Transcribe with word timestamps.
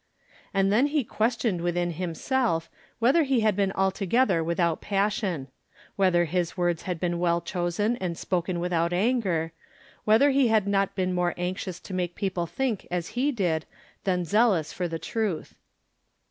And 0.51 0.73
then 0.73 0.87
he 0.87 1.03
questioned 1.03 1.61
within 1.61 1.91
himself 1.91 2.71
whether 2.97 3.21
he 3.21 3.41
had 3.41 3.55
been 3.55 3.71
altogether 3.73 4.43
without 4.43 4.81
passion; 4.81 5.47
whether 5.95 6.25
his 6.25 6.57
words 6.57 6.81
had 6.81 6.99
been 6.99 7.19
well 7.19 7.39
chosen 7.39 7.97
and 7.97 8.17
spoken 8.17 8.59
without 8.59 8.93
anger; 8.93 9.51
whether 10.03 10.31
he 10.31 10.47
had 10.47 10.67
not 10.67 10.95
been 10.95 11.13
more 11.13 11.35
anxious 11.37 11.79
to 11.81 11.93
make 11.93 12.15
people 12.15 12.47
think 12.47 12.87
as 12.89 13.09
he 13.09 13.31
did 13.31 13.67
than 14.03 14.25
zealous 14.25 14.73
for 14.73 14.87
the 14.87 14.97
truth. 14.97 15.53